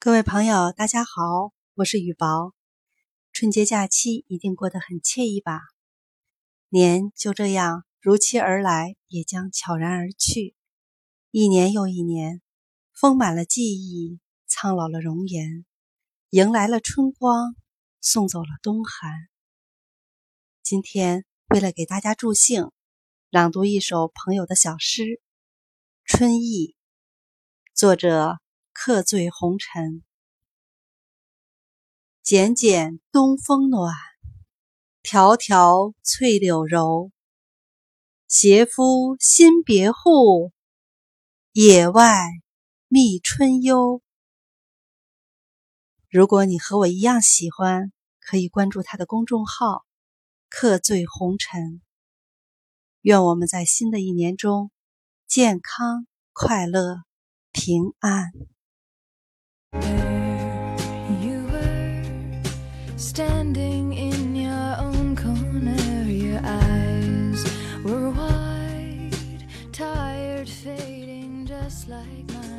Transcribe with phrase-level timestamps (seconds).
[0.00, 2.54] 各位朋友，大家好，我是雨薄。
[3.32, 5.60] 春节假期一定过得很惬意吧？
[6.68, 10.54] 年就这样如期而来，也将悄然而去。
[11.32, 12.40] 一年又一年，
[12.94, 15.66] 丰满了记忆，苍老了容颜，
[16.30, 17.56] 迎来了春光，
[18.00, 19.28] 送走了冬寒。
[20.62, 22.70] 今天为了给大家助兴，
[23.30, 25.02] 朗读一首朋友的小诗
[26.04, 26.68] 《春意》，
[27.74, 28.38] 作者
[28.80, 30.04] 客醉红尘。
[32.22, 33.92] 剪剪东风暖，
[35.02, 37.10] 条条翠柳柔。
[38.28, 40.52] 携夫新别户，
[41.50, 42.20] 野外
[42.86, 44.00] 觅春幽。
[46.08, 49.84] 如果你和我一样喜欢，可以关注他的公众号
[50.48, 51.82] “客醉红尘”。
[53.02, 54.70] 愿我们在新的一年中
[55.26, 57.02] 健康、快乐、
[57.50, 58.30] 平安。
[59.80, 60.76] There
[61.20, 62.42] you were,
[62.96, 67.44] standing in your own corner, your eyes
[67.84, 72.57] were wide, tired, fading just like mine.